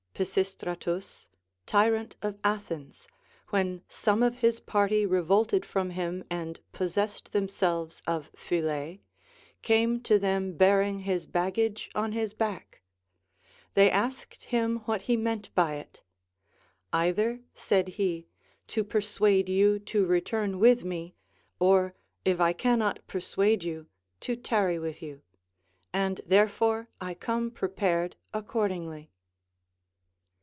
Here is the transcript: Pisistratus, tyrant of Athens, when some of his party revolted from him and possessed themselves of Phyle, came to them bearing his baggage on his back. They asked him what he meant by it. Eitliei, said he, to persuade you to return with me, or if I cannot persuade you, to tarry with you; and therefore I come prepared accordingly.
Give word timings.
Pisistratus, 0.13 1.27
tyrant 1.65 2.15
of 2.21 2.37
Athens, 2.43 3.07
when 3.49 3.81
some 3.89 4.21
of 4.21 4.35
his 4.37 4.59
party 4.59 5.03
revolted 5.03 5.65
from 5.65 5.89
him 5.89 6.23
and 6.29 6.59
possessed 6.71 7.31
themselves 7.33 8.03
of 8.05 8.29
Phyle, 8.35 8.99
came 9.63 9.99
to 10.01 10.19
them 10.19 10.53
bearing 10.53 10.99
his 10.99 11.25
baggage 11.25 11.89
on 11.95 12.11
his 12.11 12.35
back. 12.35 12.81
They 13.73 13.89
asked 13.89 14.43
him 14.43 14.81
what 14.85 15.03
he 15.03 15.17
meant 15.17 15.49
by 15.55 15.75
it. 15.77 16.03
Eitliei, 16.93 17.41
said 17.55 17.87
he, 17.97 18.27
to 18.67 18.83
persuade 18.83 19.49
you 19.49 19.79
to 19.79 20.05
return 20.05 20.59
with 20.59 20.85
me, 20.85 21.15
or 21.59 21.95
if 22.23 22.39
I 22.39 22.53
cannot 22.53 23.07
persuade 23.07 23.63
you, 23.63 23.87
to 24.19 24.35
tarry 24.35 24.77
with 24.77 25.01
you; 25.01 25.23
and 25.91 26.21
therefore 26.27 26.89
I 26.99 27.15
come 27.15 27.49
prepared 27.49 28.15
accordingly. 28.35 29.07